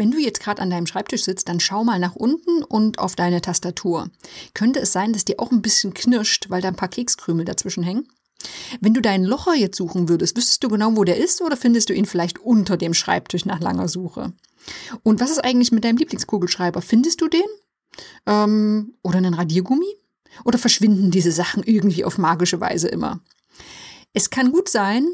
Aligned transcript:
Wenn 0.00 0.10
du 0.10 0.18
jetzt 0.18 0.40
gerade 0.40 0.62
an 0.62 0.70
deinem 0.70 0.86
Schreibtisch 0.86 1.24
sitzt, 1.24 1.50
dann 1.50 1.60
schau 1.60 1.84
mal 1.84 1.98
nach 1.98 2.16
unten 2.16 2.64
und 2.64 2.98
auf 2.98 3.16
deine 3.16 3.42
Tastatur. 3.42 4.08
Könnte 4.54 4.80
es 4.80 4.94
sein, 4.94 5.12
dass 5.12 5.26
die 5.26 5.38
auch 5.38 5.52
ein 5.52 5.60
bisschen 5.60 5.92
knirscht, 5.92 6.48
weil 6.48 6.62
da 6.62 6.68
ein 6.68 6.74
paar 6.74 6.88
Kekskrümel 6.88 7.44
dazwischen 7.44 7.82
hängen? 7.82 8.08
Wenn 8.80 8.94
du 8.94 9.02
deinen 9.02 9.26
Locher 9.26 9.54
jetzt 9.54 9.76
suchen 9.76 10.08
würdest, 10.08 10.38
wüsstest 10.38 10.64
du 10.64 10.70
genau, 10.70 10.96
wo 10.96 11.04
der 11.04 11.18
ist 11.18 11.42
oder 11.42 11.54
findest 11.54 11.90
du 11.90 11.92
ihn 11.92 12.06
vielleicht 12.06 12.38
unter 12.38 12.78
dem 12.78 12.94
Schreibtisch 12.94 13.44
nach 13.44 13.60
langer 13.60 13.88
Suche? 13.88 14.32
Und 15.02 15.20
was 15.20 15.32
ist 15.32 15.44
eigentlich 15.44 15.70
mit 15.70 15.84
deinem 15.84 15.98
Lieblingskugelschreiber? 15.98 16.80
Findest 16.80 17.20
du 17.20 17.28
den? 17.28 17.42
Ähm, 18.24 18.94
oder 19.02 19.18
einen 19.18 19.34
Radiergummi? 19.34 19.96
Oder 20.46 20.56
verschwinden 20.56 21.10
diese 21.10 21.30
Sachen 21.30 21.62
irgendwie 21.62 22.06
auf 22.06 22.16
magische 22.16 22.58
Weise 22.58 22.88
immer? 22.88 23.20
Es 24.14 24.30
kann 24.30 24.50
gut 24.50 24.70
sein, 24.70 25.06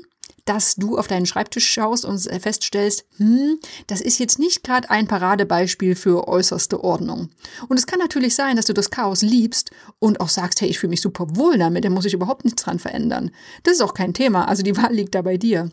dass 0.47 0.77
du 0.77 0.97
auf 0.97 1.07
deinen 1.07 1.27
Schreibtisch 1.27 1.69
schaust 1.69 2.05
und 2.05 2.19
feststellst, 2.41 3.05
hm, 3.19 3.59
das 3.87 4.01
ist 4.01 4.19
jetzt 4.19 4.39
nicht 4.39 4.65
gerade 4.65 4.89
ein 4.89 5.07
Paradebeispiel 5.07 5.95
für 5.95 6.27
äußerste 6.29 6.83
Ordnung. 6.83 7.29
Und 7.69 7.79
es 7.79 7.87
kann 7.87 7.99
natürlich 7.99 8.35
sein, 8.35 8.57
dass 8.57 8.67
du 8.67 8.73
das 8.73 8.91
Chaos 8.91 9.23
liebst 9.23 9.71
und 9.99 10.21
auch 10.21 10.31
sagst, 10.31 10.61
hey, 10.61 10.69
ich 10.69 10.79
fühle 10.79 10.91
mich 10.91 11.03
super 11.03 11.27
wohl 11.37 11.59
damit, 11.59 11.85
da 11.85 11.91
muss 11.91 12.05
ich 12.05 12.15
überhaupt 12.15 12.45
nichts 12.45 12.63
dran 12.63 12.79
verändern. 12.79 13.31
Das 13.65 13.75
ist 13.75 13.81
auch 13.83 13.95
kein 13.95 14.15
Thema, 14.15 14.49
also 14.49 14.63
die 14.63 14.77
Wahl 14.79 14.95
liegt 14.95 15.15
da 15.15 15.23
bei 15.23 15.37
dir. 15.37 15.71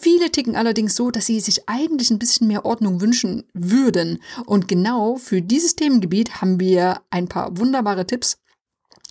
Viele 0.00 0.30
ticken 0.30 0.54
allerdings 0.54 0.94
so, 0.94 1.10
dass 1.10 1.26
sie 1.26 1.40
sich 1.40 1.68
eigentlich 1.68 2.10
ein 2.10 2.20
bisschen 2.20 2.46
mehr 2.46 2.64
Ordnung 2.64 3.00
wünschen 3.00 3.44
würden. 3.52 4.22
Und 4.46 4.68
genau 4.68 5.16
für 5.16 5.42
dieses 5.42 5.74
Themengebiet 5.74 6.40
haben 6.40 6.60
wir 6.60 7.00
ein 7.10 7.26
paar 7.26 7.58
wunderbare 7.58 8.06
Tipps, 8.06 8.38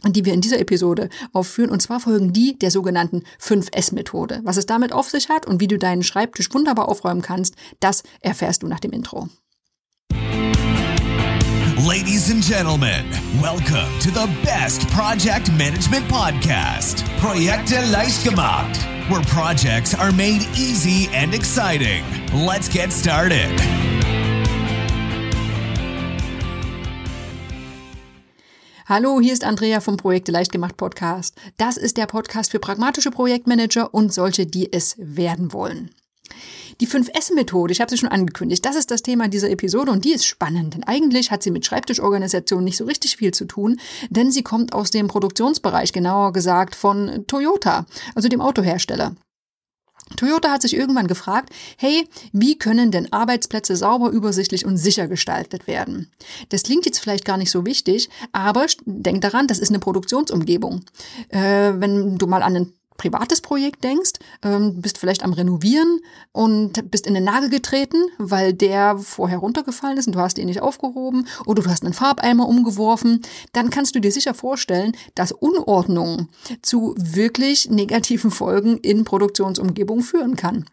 die 0.06 0.26
wir 0.26 0.34
in 0.34 0.42
dieser 0.42 0.60
Episode 0.60 1.10
aufführen. 1.34 1.72
Und 1.72 1.82
zwar 1.82 2.00
folgen 2.00 2.34
die 2.34 2.58
der 2.58 2.72
sogenannten 2.72 3.24
5S-Methode. 3.42 4.42
Was 4.44 4.58
es 4.58 4.66
damit 4.66 4.94
auf 4.94 5.10
sich 5.10 5.30
hat 5.30 5.46
und 5.46 5.60
wie 5.60 5.68
du 5.68 5.78
deinen 5.78 6.04
Schreibtisch 6.04 6.54
wunderbar 6.54 6.90
aufräumen 6.90 7.22
kannst, 7.22 7.56
das 7.80 8.04
erfährst 8.22 8.64
du 8.64 8.68
nach 8.68 8.80
dem 8.80 8.92
Intro. 8.92 9.30
Ladies 11.88 12.30
and 12.30 12.44
gentlemen, 12.44 13.06
welcome 13.42 13.88
to 14.02 14.10
the 14.10 14.28
best 14.44 14.90
project 14.90 15.50
management 15.54 16.08
podcast, 16.10 17.04
Projekte 17.22 17.80
leicht 17.92 18.24
gemacht, 18.26 18.78
where 19.10 19.22
projects 19.22 19.94
are 19.96 20.12
made 20.12 20.46
easy 20.58 21.08
and 21.14 21.34
exciting. 21.34 22.04
Let's 22.34 22.68
get 22.68 22.92
started. 22.92 24.17
Hallo, 28.90 29.20
hier 29.20 29.34
ist 29.34 29.44
Andrea 29.44 29.82
vom 29.82 29.98
Projekte 29.98 30.32
leicht 30.32 30.54
gemacht 30.54 30.78
Podcast. 30.78 31.36
Das 31.58 31.76
ist 31.76 31.98
der 31.98 32.06
Podcast 32.06 32.52
für 32.52 32.60
pragmatische 32.60 33.12
Projektmanager 33.12 33.94
und 33.94 34.14
solche, 34.14 34.46
die 34.46 34.72
es 34.72 34.96
werden 34.98 35.52
wollen. 35.52 35.90
Die 36.80 36.88
5S-Methode, 36.88 37.74
ich 37.74 37.82
habe 37.82 37.92
sie 37.92 37.98
schon 37.98 38.08
angekündigt, 38.08 38.64
das 38.66 38.78
ist 38.78 38.90
das 38.90 39.02
Thema 39.04 39.28
dieser 39.28 39.50
Episode 39.50 39.92
und 39.92 40.06
die 40.06 40.14
ist 40.14 40.26
spannend, 40.26 40.74
denn 40.74 40.86
eigentlich 40.86 41.32
hat 41.32 41.44
sie 41.44 41.52
mit 41.52 41.66
Schreibtischorganisation 41.66 42.64
nicht 42.64 42.78
so 42.78 42.86
richtig 42.86 43.18
viel 43.18 43.34
zu 43.34 43.44
tun, 43.44 43.78
denn 44.10 44.32
sie 44.32 44.42
kommt 44.42 44.72
aus 44.72 44.90
dem 44.90 45.10
Produktionsbereich, 45.10 45.92
genauer 45.92 46.32
gesagt 46.32 46.74
von 46.74 47.26
Toyota, 47.28 47.86
also 48.16 48.30
dem 48.30 48.40
Autohersteller. 48.40 49.18
Toyota 50.16 50.52
hat 50.52 50.62
sich 50.62 50.76
irgendwann 50.76 51.08
gefragt, 51.08 51.50
hey, 51.78 52.08
wie 52.32 52.58
können 52.58 52.92
denn 52.92 53.12
Arbeitsplätze 53.12 53.76
sauber, 53.76 54.10
übersichtlich 54.10 54.66
und 54.66 54.78
sicher 54.78 55.08
gestaltet 55.08 55.68
werden? 55.68 56.12
Das 56.50 56.64
klingt 56.64 56.86
jetzt 56.86 57.00
vielleicht 57.00 57.26
gar 57.26 57.38
nicht 57.38 57.52
so 57.52 57.66
wichtig, 57.66 58.10
aber 58.32 58.66
denk 58.86 59.22
daran, 59.22 59.48
das 59.48 59.60
ist 59.60 59.70
eine 59.70 59.80
Produktionsumgebung. 59.80 60.86
Äh, 61.30 61.74
wenn 61.76 62.18
du 62.18 62.28
mal 62.28 62.42
an 62.42 62.56
einen 62.56 62.74
privates 62.98 63.42
Projekt 63.42 63.84
denkst, 63.84 64.14
ähm, 64.44 64.82
bist 64.82 64.98
vielleicht 64.98 65.24
am 65.24 65.34
Renovieren 65.34 66.00
und 66.32 66.92
bist 66.92 67.08
in 67.08 67.14
den 67.14 67.24
Nagel 67.24 67.50
getreten, 67.50 67.98
weil 68.18 68.54
der 68.54 68.98
vorher 68.98 69.38
runtergefallen 69.38 69.98
ist 69.98 70.08
und 70.08 70.16
du 70.16 70.20
hast 70.20 70.38
ihn 70.38 70.48
nicht 70.48 70.62
aufgehoben 70.62 71.28
oder 71.46 71.64
du 71.64 71.70
hast 71.70 71.84
einen 71.84 71.94
Farbeimer 71.94 72.48
umgeworfen, 72.48 73.22
dann 73.54 73.70
kannst 73.70 73.96
du 73.96 74.00
dir 74.00 74.12
sicher 74.12 74.34
vorstellen, 74.34 74.94
dass 75.16 75.32
Unordnung 75.32 76.30
zu 76.62 76.96
wirklich 76.98 77.70
negativen 77.70 78.32
Folgen 78.32 78.78
in 78.78 79.04
Produktionsumgebung 79.06 80.02
führen 80.02 80.36
kann. 80.36 80.66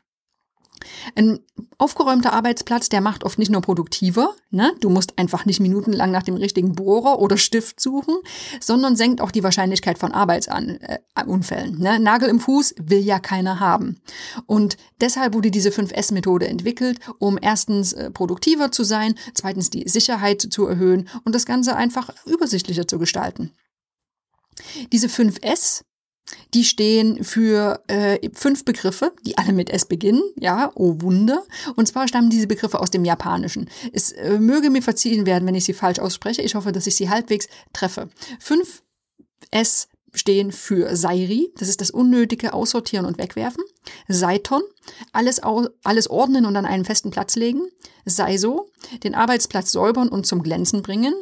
Ein 1.15 1.41
aufgeräumter 1.79 2.33
Arbeitsplatz, 2.33 2.89
der 2.89 3.01
macht 3.01 3.25
oft 3.25 3.39
nicht 3.39 3.51
nur 3.51 3.61
produktiver, 3.61 4.35
ne? 4.51 4.73
du 4.81 4.91
musst 4.91 5.19
einfach 5.19 5.45
nicht 5.45 5.61
minutenlang 5.61 6.11
nach 6.11 6.23
dem 6.23 6.37
richtigen 6.37 6.75
Bohrer 6.75 7.19
oder 7.19 7.37
Stift 7.37 7.81
suchen, 7.81 8.17
sondern 8.61 8.97
senkt 8.97 9.21
auch 9.21 9.31
die 9.31 9.43
Wahrscheinlichkeit 9.43 9.99
von 9.99 10.13
Arbeitsunfällen. 10.13 11.77
Äh, 11.81 11.99
ne? 11.99 12.01
Nagel 12.01 12.29
im 12.29 12.41
Fuß 12.41 12.77
will 12.81 13.01
ja 13.01 13.19
keiner 13.19 13.61
haben. 13.61 14.01
Und 14.47 14.77
deshalb 15.01 15.35
wurde 15.35 15.51
diese 15.51 15.71
5S-Methode 15.71 16.49
entwickelt, 16.49 17.01
um 17.19 17.39
erstens 17.41 17.93
äh, 17.93 18.11
produktiver 18.11 18.73
zu 18.73 18.85
sein, 18.85 19.15
zweitens 19.35 19.71
die 19.71 19.89
Sicherheit 19.89 20.41
zu 20.41 20.67
erhöhen 20.67 21.09
und 21.25 21.35
das 21.35 21.47
Ganze 21.47 21.77
einfach 21.77 22.11
übersichtlicher 22.27 22.87
zu 22.87 22.99
gestalten. 22.99 23.53
Diese 24.93 25.09
5S 25.09 25.83
die 26.55 26.65
stehen 26.65 27.23
für 27.25 27.83
äh, 27.89 28.31
fünf 28.33 28.65
Begriffe, 28.65 29.13
die 29.27 29.37
alle 29.37 29.53
mit 29.53 29.71
S 29.71 29.85
beginnen. 29.85 30.23
Ja, 30.39 30.73
oh 30.75 30.97
Wunder. 31.01 31.45
Und 31.77 31.87
zwar 31.87 32.09
stammen 32.09 32.31
diese 32.31 32.47
Begriffe 32.47 32.81
aus 32.81 32.91
dem 32.91 33.05
Japanischen. 33.05 33.69
Es 33.93 34.13
äh, 34.13 34.39
möge 34.39 34.71
mir 34.71 34.83
verziehen 34.83 35.27
werden, 35.27 35.47
wenn 35.47 35.55
ich 35.55 35.65
sie 35.65 35.75
falsch 35.75 35.99
ausspreche. 35.99 36.43
Ich 36.43 36.55
hoffe, 36.55 36.73
dass 36.73 36.87
ich 36.87 36.97
sie 36.97 37.11
halbwegs 37.11 37.49
treffe. 37.73 38.09
Fünf 38.39 38.83
S 39.51 39.89
stehen 40.15 40.53
für 40.53 40.95
Sairi, 40.95 41.53
das 41.59 41.69
ist 41.69 41.81
das 41.81 41.91
unnötige 41.91 42.55
Aussortieren 42.55 43.05
und 43.05 43.19
Wegwerfen. 43.19 43.65
Saiton, 44.09 44.63
alles, 45.13 45.41
alles 45.83 46.09
ordnen 46.09 46.47
und 46.47 46.57
an 46.57 46.67
einen 46.67 46.85
festen 46.85 47.11
Platz 47.11 47.37
legen. 47.37 47.63
Saiso, 48.05 48.71
den 49.03 49.15
Arbeitsplatz 49.15 49.73
säubern 49.73 50.09
und 50.09 50.27
zum 50.27 50.43
Glänzen 50.43 50.83
bringen. 50.83 51.15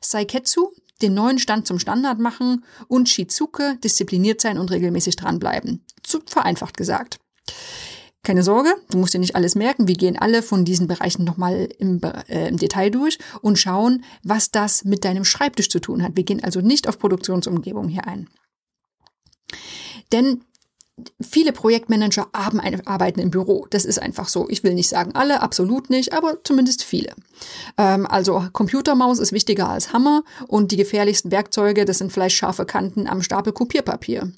Saiketsu, 0.00 0.72
den 1.02 1.14
neuen 1.14 1.38
Stand 1.38 1.66
zum 1.66 1.78
Standard 1.78 2.18
machen 2.18 2.64
und 2.88 3.08
Shizuke 3.08 3.78
diszipliniert 3.82 4.40
sein 4.40 4.58
und 4.58 4.70
regelmäßig 4.70 5.16
dranbleiben. 5.16 5.84
Zu 6.02 6.20
vereinfacht 6.26 6.76
gesagt. 6.76 7.18
Keine 8.22 8.42
Sorge, 8.42 8.74
du 8.90 8.98
musst 8.98 9.14
dir 9.14 9.20
nicht 9.20 9.36
alles 9.36 9.54
merken. 9.54 9.86
Wir 9.86 9.94
gehen 9.94 10.18
alle 10.18 10.42
von 10.42 10.64
diesen 10.64 10.88
Bereichen 10.88 11.24
nochmal 11.24 11.68
im, 11.78 12.00
äh, 12.02 12.48
im 12.48 12.56
Detail 12.56 12.90
durch 12.90 13.18
und 13.40 13.56
schauen, 13.56 14.02
was 14.24 14.50
das 14.50 14.84
mit 14.84 15.04
deinem 15.04 15.24
Schreibtisch 15.24 15.68
zu 15.68 15.78
tun 15.78 16.02
hat. 16.02 16.16
Wir 16.16 16.24
gehen 16.24 16.42
also 16.42 16.60
nicht 16.60 16.88
auf 16.88 16.98
Produktionsumgebung 16.98 17.88
hier 17.88 18.06
ein. 18.08 18.28
Denn 20.10 20.42
viele 21.20 21.52
Projektmanager 21.52 22.28
arbeiten 22.32 23.20
im 23.20 23.30
Büro. 23.30 23.66
Das 23.70 23.84
ist 23.84 24.00
einfach 24.00 24.28
so. 24.28 24.48
Ich 24.48 24.64
will 24.64 24.74
nicht 24.74 24.88
sagen 24.88 25.14
alle, 25.14 25.42
absolut 25.42 25.90
nicht, 25.90 26.12
aber 26.12 26.38
zumindest 26.42 26.84
viele. 26.84 27.12
Ähm, 27.76 28.06
also 28.06 28.44
Computermaus 28.52 29.18
ist 29.18 29.32
wichtiger 29.32 29.68
als 29.68 29.92
Hammer 29.92 30.24
und 30.46 30.72
die 30.72 30.76
gefährlichsten 30.76 31.30
Werkzeuge, 31.30 31.84
das 31.84 31.98
sind 31.98 32.12
vielleicht 32.12 32.36
scharfe 32.36 32.64
Kanten 32.64 33.06
am 33.06 33.22
Stapel 33.22 33.52
Kopierpapier. 33.52 34.32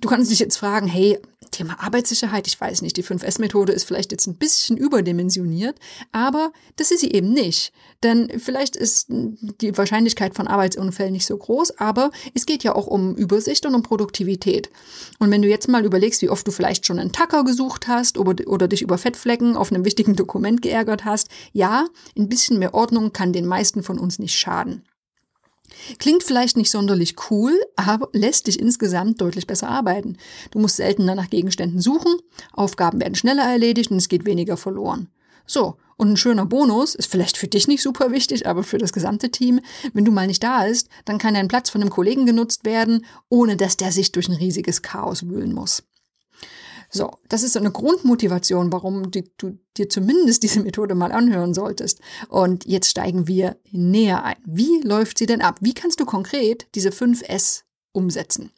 Du 0.00 0.08
kannst 0.08 0.30
dich 0.30 0.38
jetzt 0.38 0.58
fragen, 0.58 0.86
hey, 0.86 1.18
Thema 1.56 1.80
Arbeitssicherheit, 1.80 2.46
ich 2.46 2.60
weiß 2.60 2.82
nicht, 2.82 2.96
die 2.96 3.04
5S-Methode 3.04 3.72
ist 3.72 3.84
vielleicht 3.84 4.12
jetzt 4.12 4.26
ein 4.26 4.36
bisschen 4.36 4.76
überdimensioniert, 4.76 5.78
aber 6.12 6.52
das 6.76 6.90
ist 6.90 7.00
sie 7.00 7.10
eben 7.12 7.32
nicht. 7.32 7.72
Denn 8.02 8.30
vielleicht 8.38 8.76
ist 8.76 9.06
die 9.08 9.76
Wahrscheinlichkeit 9.76 10.34
von 10.34 10.46
Arbeitsunfällen 10.46 11.12
nicht 11.12 11.26
so 11.26 11.36
groß, 11.36 11.78
aber 11.78 12.10
es 12.34 12.46
geht 12.46 12.62
ja 12.62 12.74
auch 12.74 12.86
um 12.86 13.14
Übersicht 13.14 13.64
und 13.66 13.74
um 13.74 13.82
Produktivität. 13.82 14.70
Und 15.18 15.30
wenn 15.30 15.42
du 15.42 15.48
jetzt 15.48 15.68
mal 15.68 15.84
überlegst, 15.84 16.22
wie 16.22 16.30
oft 16.30 16.46
du 16.46 16.52
vielleicht 16.52 16.86
schon 16.86 16.98
einen 16.98 17.12
Tacker 17.12 17.44
gesucht 17.44 17.88
hast 17.88 18.18
oder, 18.18 18.46
oder 18.46 18.68
dich 18.68 18.82
über 18.82 18.98
Fettflecken 18.98 19.56
auf 19.56 19.72
einem 19.72 19.84
wichtigen 19.84 20.14
Dokument 20.14 20.60
geärgert 20.60 21.04
hast, 21.04 21.28
ja, 21.52 21.86
ein 22.16 22.28
bisschen 22.28 22.58
mehr 22.58 22.74
Ordnung 22.74 23.12
kann 23.12 23.32
den 23.32 23.46
meisten 23.46 23.82
von 23.82 23.98
uns 23.98 24.18
nicht 24.18 24.38
schaden. 24.38 24.82
Klingt 25.98 26.22
vielleicht 26.22 26.56
nicht 26.56 26.70
sonderlich 26.70 27.16
cool, 27.30 27.52
aber 27.76 28.08
lässt 28.12 28.46
dich 28.46 28.58
insgesamt 28.58 29.20
deutlich 29.20 29.46
besser 29.46 29.68
arbeiten. 29.68 30.16
Du 30.50 30.58
musst 30.58 30.76
seltener 30.76 31.14
nach 31.14 31.30
Gegenständen 31.30 31.80
suchen, 31.80 32.16
Aufgaben 32.52 33.00
werden 33.00 33.14
schneller 33.14 33.44
erledigt 33.44 33.90
und 33.90 33.98
es 33.98 34.08
geht 34.08 34.24
weniger 34.24 34.56
verloren. 34.56 35.08
So, 35.46 35.76
und 35.96 36.10
ein 36.10 36.16
schöner 36.16 36.44
Bonus 36.44 36.94
ist 36.94 37.10
vielleicht 37.10 37.36
für 37.36 37.48
dich 37.48 37.68
nicht 37.68 37.82
super 37.82 38.10
wichtig, 38.10 38.46
aber 38.46 38.62
für 38.62 38.78
das 38.78 38.92
gesamte 38.92 39.30
Team. 39.30 39.60
Wenn 39.94 40.04
du 40.04 40.12
mal 40.12 40.26
nicht 40.26 40.42
da 40.42 40.64
bist, 40.64 40.88
dann 41.04 41.18
kann 41.18 41.34
dein 41.34 41.48
Platz 41.48 41.70
von 41.70 41.80
einem 41.80 41.90
Kollegen 41.90 42.26
genutzt 42.26 42.64
werden, 42.64 43.06
ohne 43.28 43.56
dass 43.56 43.76
der 43.76 43.92
sich 43.92 44.12
durch 44.12 44.28
ein 44.28 44.36
riesiges 44.36 44.82
Chaos 44.82 45.26
wühlen 45.26 45.54
muss. 45.54 45.82
So, 46.96 47.10
das 47.28 47.42
ist 47.42 47.52
so 47.52 47.58
eine 47.58 47.70
Grundmotivation, 47.70 48.72
warum 48.72 49.10
du, 49.10 49.22
du 49.36 49.58
dir 49.76 49.90
zumindest 49.90 50.42
diese 50.42 50.60
Methode 50.60 50.94
mal 50.94 51.12
anhören 51.12 51.52
solltest. 51.52 52.00
Und 52.30 52.64
jetzt 52.64 52.88
steigen 52.88 53.28
wir 53.28 53.58
näher 53.70 54.24
ein. 54.24 54.38
Wie 54.46 54.80
läuft 54.82 55.18
sie 55.18 55.26
denn 55.26 55.42
ab? 55.42 55.58
Wie 55.60 55.74
kannst 55.74 56.00
du 56.00 56.06
konkret 56.06 56.66
diese 56.74 56.88
5S 56.88 57.64
umsetzen? 57.92 58.50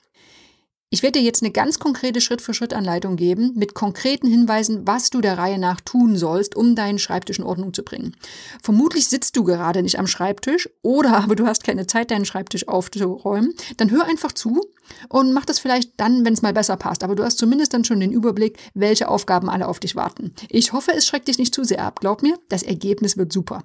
Ich 0.90 1.02
werde 1.02 1.18
dir 1.18 1.24
jetzt 1.24 1.42
eine 1.42 1.52
ganz 1.52 1.78
konkrete 1.78 2.22
Schritt-für-Schritt-Anleitung 2.22 3.16
geben 3.16 3.52
mit 3.54 3.74
konkreten 3.74 4.26
Hinweisen, 4.26 4.86
was 4.86 5.10
du 5.10 5.20
der 5.20 5.36
Reihe 5.36 5.58
nach 5.58 5.82
tun 5.82 6.16
sollst, 6.16 6.56
um 6.56 6.74
deinen 6.74 6.98
Schreibtisch 6.98 7.38
in 7.38 7.44
Ordnung 7.44 7.74
zu 7.74 7.82
bringen. 7.82 8.16
Vermutlich 8.62 9.06
sitzt 9.06 9.36
du 9.36 9.44
gerade 9.44 9.82
nicht 9.82 9.98
am 9.98 10.06
Schreibtisch 10.06 10.70
oder 10.80 11.18
aber 11.22 11.36
du 11.36 11.46
hast 11.46 11.62
keine 11.62 11.86
Zeit, 11.86 12.10
deinen 12.10 12.24
Schreibtisch 12.24 12.68
aufzuräumen. 12.68 13.52
Dann 13.76 13.90
hör 13.90 14.06
einfach 14.06 14.32
zu 14.32 14.62
und 15.10 15.34
mach 15.34 15.44
das 15.44 15.58
vielleicht 15.58 15.92
dann, 15.98 16.24
wenn 16.24 16.32
es 16.32 16.40
mal 16.40 16.54
besser 16.54 16.78
passt. 16.78 17.04
Aber 17.04 17.14
du 17.14 17.22
hast 17.22 17.36
zumindest 17.36 17.74
dann 17.74 17.84
schon 17.84 18.00
den 18.00 18.10
Überblick, 18.12 18.58
welche 18.72 19.08
Aufgaben 19.08 19.50
alle 19.50 19.68
auf 19.68 19.80
dich 19.80 19.94
warten. 19.94 20.32
Ich 20.48 20.72
hoffe, 20.72 20.92
es 20.96 21.06
schreckt 21.06 21.28
dich 21.28 21.36
nicht 21.36 21.54
zu 21.54 21.64
sehr 21.64 21.84
ab. 21.84 22.00
Glaub 22.00 22.22
mir, 22.22 22.38
das 22.48 22.62
Ergebnis 22.62 23.18
wird 23.18 23.30
super. 23.30 23.62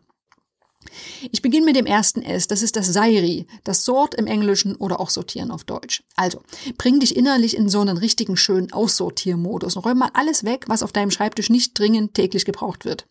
Ich 1.31 1.41
beginne 1.41 1.65
mit 1.65 1.75
dem 1.75 1.85
ersten 1.85 2.21
S, 2.21 2.47
das 2.47 2.61
ist 2.61 2.75
das 2.75 2.87
Sairi, 2.87 3.47
das 3.63 3.85
Sort 3.85 4.15
im 4.15 4.27
Englischen 4.27 4.75
oder 4.75 4.99
auch 4.99 5.09
Sortieren 5.09 5.51
auf 5.51 5.63
Deutsch. 5.63 6.03
Also, 6.15 6.41
bring 6.77 6.99
dich 6.99 7.15
innerlich 7.15 7.55
in 7.55 7.69
so 7.69 7.81
einen 7.81 7.97
richtigen 7.97 8.37
schönen 8.37 8.71
Aussortiermodus 8.71 9.75
und 9.75 9.85
räum 9.85 9.99
mal 9.99 10.11
alles 10.13 10.43
weg, 10.43 10.65
was 10.67 10.83
auf 10.83 10.91
deinem 10.91 11.11
Schreibtisch 11.11 11.49
nicht 11.49 11.77
dringend 11.77 12.13
täglich 12.13 12.45
gebraucht 12.45 12.85
wird. 12.85 13.05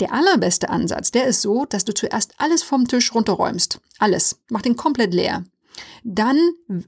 Der 0.00 0.14
allerbeste 0.14 0.70
Ansatz, 0.70 1.10
der 1.10 1.26
ist 1.26 1.42
so, 1.42 1.66
dass 1.66 1.84
du 1.84 1.92
zuerst 1.92 2.32
alles 2.38 2.62
vom 2.62 2.88
Tisch 2.88 3.14
runterräumst. 3.14 3.80
Alles. 3.98 4.38
Mach 4.48 4.62
den 4.62 4.76
komplett 4.76 5.12
leer. 5.12 5.44
Dann 6.04 6.38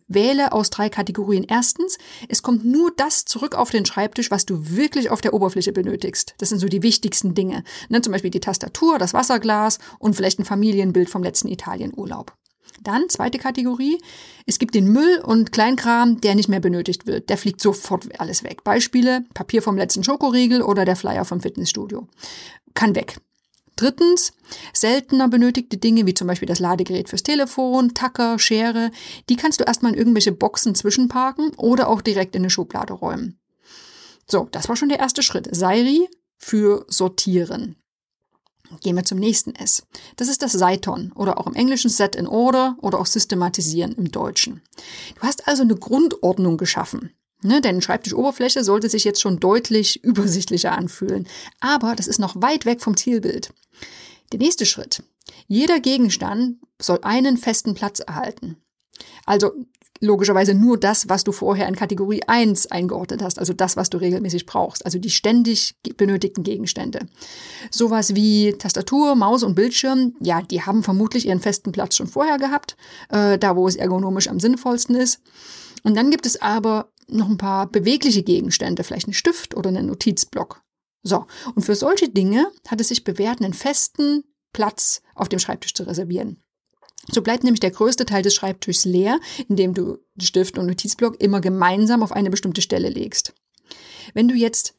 wähle 0.09 0.53
aus 0.53 0.71
drei 0.71 0.89
Kategorien. 0.89 1.45
Erstens, 1.49 1.99
es 2.29 2.43
kommt 2.43 2.65
nur 2.65 2.93
das 2.97 3.25
zurück 3.25 3.55
auf 3.55 3.71
den 3.71 3.85
Schreibtisch, 3.85 4.31
was 4.31 4.47
du 4.47 4.71
wirklich 4.71 5.11
auf 5.11 5.21
der 5.21 5.35
Oberfläche 5.35 5.73
benötigst. 5.73 6.35
Das 6.39 6.49
sind 6.49 6.59
so 6.59 6.69
die 6.69 6.83
wichtigsten 6.83 7.35
Dinge. 7.35 7.65
Ne, 7.89 8.03
zum 8.03 8.13
Beispiel 8.13 8.31
die 8.31 8.41
Tastatur, 8.41 8.99
das 8.99 9.15
Wasserglas 9.15 9.79
und 9.99 10.15
vielleicht 10.15 10.39
ein 10.39 10.45
Familienbild 10.45 11.11
vom 11.11 11.23
letzten 11.23 11.49
Italienurlaub. 11.49 12.33
Dann, 12.83 13.09
zweite 13.09 13.39
Kategorie, 13.39 13.99
es 14.47 14.59
gibt 14.59 14.75
den 14.75 14.91
Müll 14.91 15.21
und 15.25 15.53
Kleinkram, 15.53 16.21
der 16.21 16.35
nicht 16.35 16.49
mehr 16.49 16.61
benötigt 16.61 17.07
wird. 17.07 17.29
Der 17.31 17.39
fliegt 17.39 17.61
sofort 17.61 18.09
alles 18.21 18.43
weg. 18.43 18.65
Beispiele, 18.65 19.25
Papier 19.35 19.63
vom 19.63 19.77
letzten 19.77 20.03
Schokoriegel 20.03 20.63
oder 20.63 20.85
der 20.85 20.97
Flyer 20.97 21.25
vom 21.25 21.41
Fitnessstudio. 21.41 22.09
Kann 22.75 22.95
weg. 22.95 23.19
Drittens, 23.77 24.33
seltener 24.73 25.29
benötigte 25.29 25.77
Dinge 25.77 26.07
wie 26.07 26.15
zum 26.15 26.27
Beispiel 26.27 26.49
das 26.49 26.59
Ladegerät 26.59 27.09
fürs 27.09 27.23
Telefon, 27.23 27.95
Tacker, 27.95 28.39
Schere, 28.39 28.91
die 29.29 29.37
kannst 29.37 29.61
du 29.61 29.65
erstmal 29.65 29.93
in 29.93 29.99
irgendwelche 29.99 30.33
Boxen 30.33 30.75
zwischenparken 30.75 31.55
oder 31.57 31.89
auch 31.89 32.03
direkt 32.03 32.37
in 32.37 32.43
eine 32.43 32.51
Schublade 32.51 32.93
räumen. 32.93 33.39
So, 34.31 34.49
das 34.53 34.69
war 34.69 34.77
schon 34.77 34.89
der 34.89 34.99
erste 34.99 35.23
Schritt. 35.23 35.49
Sairi 35.55 36.09
für 36.39 36.85
sortieren. 36.89 37.77
Gehen 38.81 38.97
wir 38.97 39.05
zum 39.05 39.19
nächsten 39.19 39.55
S. 39.55 39.87
Das 40.17 40.29
ist 40.29 40.43
das 40.43 40.53
Seiton 40.53 41.13
oder 41.13 41.39
auch 41.39 41.47
im 41.47 41.55
Englischen 41.55 41.91
Set 41.91 42.17
in 42.17 42.27
Order 42.27 42.77
oder 42.81 42.99
auch 43.01 43.07
Systematisieren 43.07 43.93
im 43.93 44.11
Deutschen. 44.11 44.63
Du 45.17 45.23
hast 45.23 45.47
also 45.47 45.63
eine 45.63 45.77
Grundordnung 45.77 46.57
geschaffen. 46.57 47.13
Ne, 47.43 47.61
deine 47.61 47.83
Schreibtischoberfläche 47.83 48.63
sollte 48.65 48.89
sich 48.89 49.05
jetzt 49.05 49.21
schon 49.21 49.41
deutlich 49.41 50.03
übersichtlicher 50.05 50.73
anfühlen. 50.73 51.27
Aber 51.61 51.95
das 51.97 52.07
ist 52.07 52.19
noch 52.19 52.41
weit 52.41 52.67
weg 52.67 52.81
vom 52.81 52.97
Zielbild. 52.97 53.53
Der 54.33 54.39
nächste 54.39 54.67
Schritt. 54.67 55.03
Jeder 55.47 55.81
Gegenstand 55.81 56.57
soll 56.81 57.01
einen 57.03 57.37
festen 57.37 57.75
Platz 57.75 58.01
erhalten. 58.01 58.57
Also 59.27 59.53
logischerweise 60.03 60.53
nur 60.53 60.79
das, 60.79 61.09
was 61.09 61.25
du 61.25 61.33
vorher 61.33 61.69
in 61.69 61.77
Kategorie 61.77 62.23
1 62.27 62.71
eingeordnet 62.73 63.23
hast, 63.23 63.39
also 63.39 63.53
das, 63.53 63.77
was 63.77 63.89
du 63.89 63.99
regelmäßig 63.99 64.47
brauchst, 64.47 64.85
also 64.85 64.99
die 64.99 65.11
ständig 65.11 65.77
benötigten 65.97 66.43
Gegenstände. 66.43 67.07
Sowas 67.71 68.15
wie 68.15 68.53
Tastatur, 68.55 69.15
Maus 69.15 69.45
und 69.45 69.55
Bildschirm, 69.55 70.15
ja, 70.21 70.43
die 70.43 70.63
haben 70.63 70.83
vermutlich 70.83 71.27
ihren 71.27 71.41
festen 71.41 71.71
Platz 71.71 71.97
schon 71.97 72.09
vorher 72.09 72.39
gehabt, 72.39 72.77
äh, 73.11 73.39
da 73.39 73.55
wo 73.55 73.69
es 73.69 73.77
ergonomisch 73.77 74.29
am 74.29 74.41
sinnvollsten 74.41 74.97
ist. 74.97 75.21
Und 75.85 75.97
dann 75.97 76.11
gibt 76.11 76.27
es 76.27 76.41
aber 76.41 76.92
noch 77.09 77.29
ein 77.29 77.39
paar 77.39 77.67
bewegliche 77.67 78.23
Gegenstände, 78.23 78.85
vielleicht 78.85 79.09
ein 79.09 79.13
Stift 79.13 79.55
oder 79.55 79.69
einen 79.69 79.87
Notizblock. 79.87 80.63
So, 81.03 81.27
und 81.55 81.63
für 81.63 81.75
solche 81.75 82.09
Dinge 82.09 82.47
hat 82.69 82.81
es 82.81 82.89
sich 82.89 83.05
bewährt, 83.05 83.41
einen 83.41 83.55
festen 83.55 84.25
Platz 84.53 85.03
auf 85.15 85.29
dem 85.29 85.39
Schreibtisch 85.39 85.75
zu 85.75 85.83
reservieren. 85.85 86.43
So 87.11 87.23
bleibt 87.23 87.43
nämlich 87.43 87.61
der 87.61 87.73
größte 87.73 88.07
Teil 88.07 88.23
des 88.23 88.35
Schreibtischs 88.35 88.85
leer, 88.85 89.19
indem 89.49 89.75
du 89.75 89.99
Stift 90.21 90.57
und 90.57 90.67
Notizblock 90.67 91.21
immer 91.21 91.41
gemeinsam 91.41 92.03
auf 92.03 92.13
eine 92.13 92.31
bestimmte 92.31 92.63
Stelle 92.63 92.89
legst. 92.89 93.35
Wenn 94.15 94.29
du 94.29 94.35
jetzt 94.35 94.75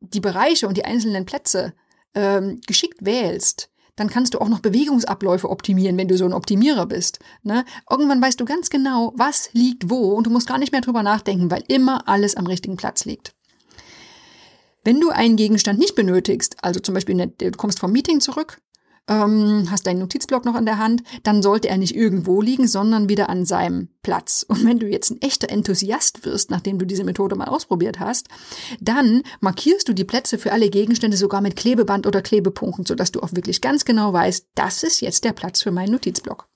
die 0.00 0.20
Bereiche 0.20 0.68
und 0.68 0.76
die 0.76 0.84
einzelnen 0.84 1.26
Plätze 1.26 1.74
ähm, 2.14 2.60
geschickt 2.66 3.04
wählst, 3.04 3.70
dann 3.96 4.08
kannst 4.08 4.34
du 4.34 4.40
auch 4.40 4.48
noch 4.48 4.60
Bewegungsabläufe 4.60 5.48
optimieren, 5.48 5.96
wenn 5.96 6.08
du 6.08 6.16
so 6.16 6.24
ein 6.24 6.32
Optimierer 6.32 6.86
bist. 6.86 7.20
Ne? 7.42 7.64
Irgendwann 7.90 8.20
weißt 8.20 8.40
du 8.40 8.44
ganz 8.44 8.70
genau, 8.70 9.12
was 9.16 9.50
liegt 9.52 9.90
wo 9.90 10.14
und 10.14 10.26
du 10.26 10.30
musst 10.30 10.48
gar 10.48 10.58
nicht 10.58 10.72
mehr 10.72 10.80
drüber 10.80 11.02
nachdenken, 11.02 11.50
weil 11.50 11.64
immer 11.68 12.08
alles 12.08 12.36
am 12.36 12.46
richtigen 12.46 12.76
Platz 12.76 13.04
liegt. 13.04 13.34
Wenn 14.82 15.00
du 15.00 15.10
einen 15.10 15.36
Gegenstand 15.36 15.78
nicht 15.78 15.94
benötigst, 15.94 16.56
also 16.62 16.80
zum 16.80 16.94
Beispiel 16.94 17.32
du 17.38 17.50
kommst 17.52 17.78
vom 17.78 17.92
Meeting 17.92 18.20
zurück 18.20 18.58
ähm, 19.08 19.68
hast 19.70 19.86
deinen 19.86 19.98
Notizblock 19.98 20.44
noch 20.44 20.56
in 20.56 20.64
der 20.64 20.78
Hand, 20.78 21.02
dann 21.22 21.42
sollte 21.42 21.68
er 21.68 21.76
nicht 21.76 21.94
irgendwo 21.94 22.40
liegen, 22.40 22.66
sondern 22.66 23.08
wieder 23.08 23.28
an 23.28 23.44
seinem 23.44 23.88
Platz. 24.02 24.44
Und 24.48 24.64
wenn 24.66 24.78
du 24.78 24.86
jetzt 24.86 25.10
ein 25.10 25.20
echter 25.20 25.50
Enthusiast 25.50 26.24
wirst, 26.24 26.50
nachdem 26.50 26.78
du 26.78 26.86
diese 26.86 27.04
Methode 27.04 27.36
mal 27.36 27.48
ausprobiert 27.48 28.00
hast, 28.00 28.28
dann 28.80 29.22
markierst 29.40 29.88
du 29.88 29.92
die 29.92 30.04
Plätze 30.04 30.38
für 30.38 30.52
alle 30.52 30.70
Gegenstände 30.70 31.16
sogar 31.16 31.40
mit 31.40 31.56
Klebeband 31.56 32.06
oder 32.06 32.22
Klebepunkten, 32.22 32.86
sodass 32.86 33.12
du 33.12 33.20
auch 33.20 33.32
wirklich 33.32 33.60
ganz 33.60 33.84
genau 33.84 34.12
weißt, 34.12 34.46
das 34.54 34.82
ist 34.82 35.00
jetzt 35.00 35.24
der 35.24 35.32
Platz 35.32 35.62
für 35.62 35.70
meinen 35.70 35.92
Notizblock. 35.92 36.48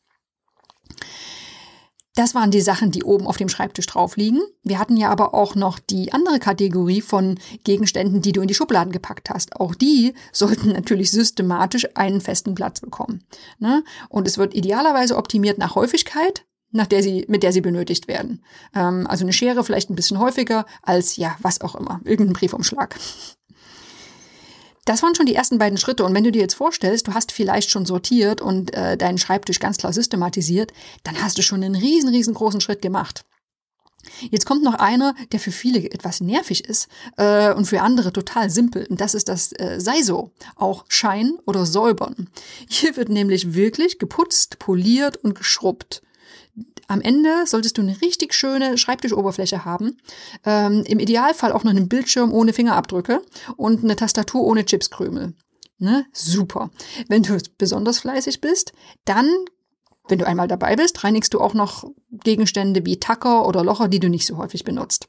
Das 2.19 2.35
waren 2.35 2.51
die 2.51 2.61
Sachen, 2.61 2.91
die 2.91 3.05
oben 3.05 3.29
auf 3.29 3.37
dem 3.37 3.49
Schreibtisch 3.49 3.87
drauf 3.87 4.17
liegen. 4.17 4.41
Wir 4.65 4.81
hatten 4.81 4.97
ja 4.97 5.09
aber 5.09 5.35
auch 5.35 5.55
noch 5.55 5.79
die 5.79 6.13
andere 6.13 6.41
Kategorie 6.41 7.01
von 7.01 7.39
Gegenständen, 7.63 8.23
die 8.23 8.33
du 8.33 8.41
in 8.41 8.49
die 8.49 8.55
Schubladen 8.55 8.93
gepackt 8.93 9.31
hast. 9.31 9.55
Auch 9.61 9.73
die 9.77 10.15
sollten 10.33 10.73
natürlich 10.73 11.13
systematisch 11.13 11.87
einen 11.95 12.21
festen 12.21 12.57
Platz 12.57 12.81
bekommen. 12.81 13.23
Ne? 13.61 13.85
Und 14.09 14.27
es 14.27 14.37
wird 14.37 14.53
idealerweise 14.53 15.17
optimiert 15.17 15.59
nach 15.59 15.77
Häufigkeit, 15.77 16.45
nach 16.73 16.89
der 16.89 17.05
sie, 17.05 17.25
mit 17.29 17.45
der 17.45 17.53
sie 17.53 17.61
benötigt 17.61 18.09
werden. 18.09 18.43
Ähm, 18.75 19.07
also 19.07 19.25
eine 19.25 19.33
Schere 19.33 19.63
vielleicht 19.63 19.89
ein 19.89 19.95
bisschen 19.95 20.19
häufiger 20.19 20.67
als, 20.83 21.19
ja, 21.19 21.37
was 21.41 21.61
auch 21.61 21.77
immer, 21.77 22.01
irgendein 22.03 22.35
Briefumschlag. 22.35 22.97
Das 24.89 25.03
waren 25.03 25.15
schon 25.15 25.27
die 25.27 25.35
ersten 25.35 25.59
beiden 25.59 25.77
Schritte. 25.77 26.03
Und 26.03 26.15
wenn 26.15 26.25
du 26.25 26.33
dir 26.33 26.41
jetzt 26.41 26.55
vorstellst, 26.55 27.07
du 27.07 27.13
hast 27.13 27.31
vielleicht 27.31 27.69
schon 27.69 27.85
sortiert 27.85 28.41
und 28.41 28.73
äh, 28.73 28.97
deinen 28.97 29.19
Schreibtisch 29.19 29.61
ganz 29.61 29.77
klar 29.77 29.93
systematisiert, 29.93 30.73
dann 31.05 31.23
hast 31.23 31.37
du 31.37 31.43
schon 31.43 31.63
einen 31.63 31.75
riesen, 31.75 32.09
riesengroßen 32.09 32.63
Schritt 32.63 32.81
gemacht. 32.81 33.23
Jetzt 34.31 34.47
kommt 34.47 34.65
noch 34.65 34.73
einer, 34.73 35.15
der 35.33 35.41
für 35.41 35.53
viele 35.53 35.81
etwas 35.91 36.23
nervig 36.23 36.65
ist 36.65 36.89
äh, 37.19 37.53
und 37.53 37.67
für 37.67 37.83
andere 37.83 38.15
total 38.15 38.49
simpel. 38.49 38.87
Und 38.89 39.03
das 39.03 39.13
ist 39.13 39.29
das 39.29 39.53
äh, 39.53 39.79
sei 39.79 40.01
so, 40.01 40.31
auch 40.57 40.87
Schein 40.89 41.35
oder 41.45 41.67
Säubern. 41.67 42.31
Hier 42.67 42.97
wird 42.97 43.11
nämlich 43.11 43.53
wirklich 43.53 43.99
geputzt, 43.99 44.59
poliert 44.59 45.19
und 45.19 45.35
geschrubbt. 45.35 46.01
Am 46.89 47.03
Ende 47.03 47.47
solltest 47.47 47.77
du 47.77 47.83
eine 47.83 48.01
richtig 48.01 48.35
schöne 48.35 48.79
Schreibtischoberfläche 48.79 49.67
haben. 49.67 49.99
Ähm, 50.45 50.83
Im 50.87 50.99
Idealfall 50.99 51.53
auch 51.53 51.63
noch 51.63 51.71
einen 51.71 51.89
Bildschirm 51.89 52.33
ohne 52.33 52.55
Fingerabdrücke 52.55 53.23
und 53.57 53.85
eine 53.85 53.95
Tastatur 53.95 54.43
ohne 54.43 54.65
Chipskrümel. 54.65 55.35
Ne? 55.79 56.07
Super. 56.13 56.71
Wenn 57.09 57.23
du 57.23 57.39
besonders 57.59 58.01
fleißig 58.01 58.41
bist, 58.41 58.73
dann, 59.05 59.29
wenn 60.09 60.19
du 60.19 60.27
einmal 60.27 60.49
dabei 60.49 60.77
bist, 60.77 61.05
reinigst 61.05 61.35
du 61.35 61.41
auch 61.41 61.53
noch 61.53 61.85
Gegenstände 62.11 62.85
wie 62.87 62.99
Tacker 62.99 63.47
oder 63.47 63.63
Locher, 63.63 63.89
die 63.89 64.01
du 64.01 64.09
nicht 64.09 64.27
so 64.27 64.39
häufig 64.39 64.65
benutzt. 64.65 65.09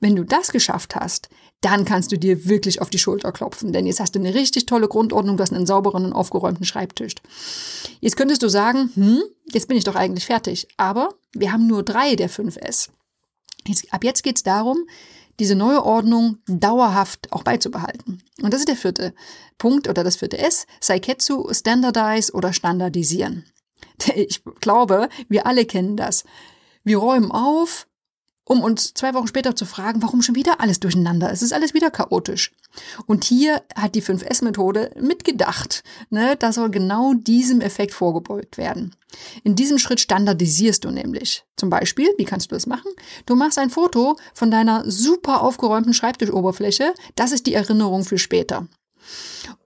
Wenn 0.00 0.16
du 0.16 0.24
das 0.24 0.52
geschafft 0.52 0.94
hast, 0.96 1.28
dann 1.60 1.84
kannst 1.84 2.10
du 2.10 2.18
dir 2.18 2.46
wirklich 2.46 2.80
auf 2.80 2.90
die 2.90 2.98
Schulter 2.98 3.32
klopfen, 3.32 3.72
denn 3.72 3.86
jetzt 3.86 4.00
hast 4.00 4.14
du 4.14 4.18
eine 4.18 4.34
richtig 4.34 4.66
tolle 4.66 4.88
Grundordnung, 4.88 5.36
du 5.36 5.42
hast 5.42 5.52
einen 5.52 5.66
sauberen 5.66 6.06
und 6.06 6.12
aufgeräumten 6.12 6.64
Schreibtisch. 6.64 7.14
Jetzt 8.00 8.16
könntest 8.16 8.42
du 8.42 8.48
sagen, 8.48 8.90
hm, 8.94 9.22
jetzt 9.52 9.68
bin 9.68 9.76
ich 9.76 9.84
doch 9.84 9.94
eigentlich 9.94 10.26
fertig, 10.26 10.68
aber 10.76 11.10
wir 11.32 11.52
haben 11.52 11.66
nur 11.66 11.82
drei 11.82 12.16
der 12.16 12.28
fünf 12.28 12.56
S. 12.56 12.90
Jetzt, 13.66 13.92
ab 13.92 14.04
jetzt 14.04 14.22
geht 14.22 14.36
es 14.36 14.42
darum, 14.42 14.78
diese 15.38 15.54
neue 15.54 15.84
Ordnung 15.84 16.38
dauerhaft 16.46 17.32
auch 17.32 17.42
beizubehalten. 17.42 18.22
Und 18.42 18.52
das 18.52 18.60
ist 18.60 18.68
der 18.68 18.76
vierte 18.76 19.14
Punkt 19.58 19.88
oder 19.88 20.04
das 20.04 20.16
vierte 20.16 20.38
S, 20.38 20.66
Saiketsu, 20.80 21.52
Standardize 21.52 22.32
oder 22.32 22.52
Standardisieren. 22.52 23.44
Ich 24.14 24.42
glaube, 24.60 25.10
wir 25.28 25.46
alle 25.46 25.66
kennen 25.66 25.96
das. 25.96 26.24
Wir 26.84 26.96
räumen 26.96 27.30
auf, 27.30 27.86
um 28.50 28.64
uns 28.64 28.94
zwei 28.94 29.14
Wochen 29.14 29.28
später 29.28 29.54
zu 29.54 29.64
fragen, 29.64 30.02
warum 30.02 30.22
schon 30.22 30.34
wieder 30.34 30.60
alles 30.60 30.80
durcheinander 30.80 31.30
ist. 31.30 31.38
Es 31.38 31.42
ist 31.42 31.52
alles 31.52 31.72
wieder 31.72 31.88
chaotisch. 31.88 32.50
Und 33.06 33.22
hier 33.22 33.62
hat 33.76 33.94
die 33.94 34.02
5S-Methode 34.02 34.90
mitgedacht. 35.00 35.84
Ne? 36.08 36.34
Da 36.36 36.52
soll 36.52 36.68
genau 36.68 37.14
diesem 37.14 37.60
Effekt 37.60 37.94
vorgebeugt 37.94 38.58
werden. 38.58 38.96
In 39.44 39.54
diesem 39.54 39.78
Schritt 39.78 40.00
standardisierst 40.00 40.82
du 40.82 40.90
nämlich. 40.90 41.44
Zum 41.56 41.70
Beispiel, 41.70 42.08
wie 42.18 42.24
kannst 42.24 42.50
du 42.50 42.56
das 42.56 42.66
machen? 42.66 42.90
Du 43.24 43.36
machst 43.36 43.56
ein 43.56 43.70
Foto 43.70 44.16
von 44.34 44.50
deiner 44.50 44.82
super 44.90 45.42
aufgeräumten 45.42 45.94
Schreibtischoberfläche. 45.94 46.92
Das 47.14 47.30
ist 47.30 47.46
die 47.46 47.54
Erinnerung 47.54 48.04
für 48.04 48.18
später. 48.18 48.66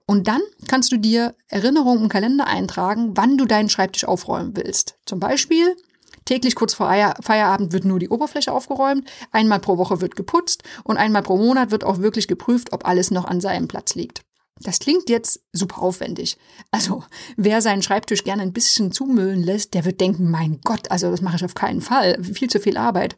Und 0.05 0.29
dann 0.29 0.43
kannst 0.69 0.93
du 0.93 0.99
dir 0.99 1.35
Erinnerungen 1.49 2.03
im 2.03 2.09
Kalender 2.11 2.47
eintragen, 2.47 3.13
wann 3.17 3.39
du 3.39 3.47
deinen 3.47 3.71
Schreibtisch 3.71 4.05
aufräumen 4.05 4.55
willst. 4.55 4.97
Zum 5.07 5.21
Beispiel 5.21 5.75
Täglich 6.25 6.55
kurz 6.55 6.75
vor 6.75 6.89
Feierabend 7.21 7.73
wird 7.73 7.85
nur 7.85 7.99
die 7.99 8.09
Oberfläche 8.09 8.53
aufgeräumt, 8.53 9.09
einmal 9.31 9.61
pro 9.61 9.79
Woche 9.79 10.01
wird 10.01 10.17
geputzt 10.17 10.63
und 10.83 10.97
einmal 10.97 11.23
pro 11.23 11.37
Monat 11.37 11.71
wird 11.71 11.85
auch 11.85 11.99
wirklich 11.99 12.29
geprüft, 12.29 12.73
ob 12.73 12.87
alles 12.87 13.11
noch 13.11 13.25
an 13.25 13.41
seinem 13.41 13.69
Platz 13.69 13.95
liegt. 13.95 14.23
Das 14.61 14.79
klingt 14.79 15.11
jetzt 15.11 15.41
super 15.53 15.83
aufwendig. 15.83 16.39
Also, 16.71 17.03
wer 17.37 17.61
seinen 17.61 17.83
Schreibtisch 17.83 18.23
gerne 18.23 18.43
ein 18.43 18.53
bisschen 18.53 18.93
zumüllen 18.93 19.43
lässt, 19.43 19.75
der 19.75 19.85
wird 19.85 20.01
denken, 20.01 20.31
mein 20.31 20.61
Gott, 20.63 20.91
also 20.91 21.11
das 21.11 21.23
mache 21.23 21.37
ich 21.37 21.45
auf 21.45 21.55
keinen 21.55 21.81
Fall. 21.81 22.23
Viel 22.23 22.49
zu 22.49 22.61
viel 22.61 22.77
Arbeit. 22.77 23.17